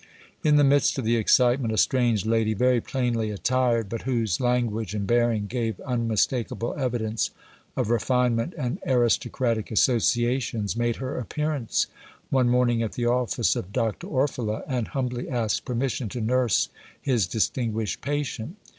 [0.43, 4.95] In the midst of the excitement a strange lady, very plainly attired, but whose language
[4.95, 7.29] and bearing gave unmistakable evidence
[7.77, 11.85] of refinement and aristocratic associations, made her appearance
[12.31, 14.07] one morning at the office of Dr.
[14.07, 18.55] Orfila and humbly asked permission to nurse his distinguished patient.